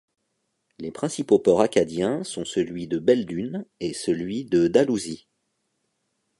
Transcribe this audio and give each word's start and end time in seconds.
Les 0.79 0.89
principaux 0.89 1.37
ports 1.37 1.61
acadiens 1.61 2.23
sont 2.23 2.43
celui 2.43 2.87
de 2.87 2.97
Belledune 2.97 3.67
et 3.79 3.93
celui 3.93 4.45
de 4.45 4.67
Dalhousie. 4.67 5.27